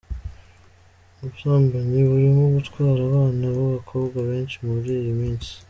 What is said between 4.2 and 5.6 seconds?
benshi muli iyi minsi.